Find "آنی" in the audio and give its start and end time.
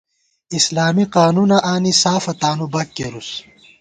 1.73-1.93